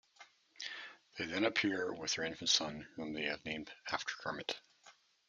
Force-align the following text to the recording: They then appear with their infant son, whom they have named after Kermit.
They 1.19 1.25
then 1.27 1.45
appear 1.45 1.93
with 1.93 2.15
their 2.15 2.25
infant 2.25 2.49
son, 2.49 2.87
whom 2.95 3.13
they 3.13 3.25
have 3.25 3.45
named 3.45 3.71
after 3.91 4.15
Kermit. 4.15 4.59